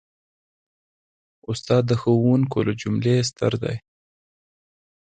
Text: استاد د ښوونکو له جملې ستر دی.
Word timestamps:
استاد 1.51 1.83
د 1.87 1.91
ښوونکو 2.01 2.57
له 2.67 2.73
جملې 2.81 3.15
ستر 3.29 3.53
دی. 3.63 3.75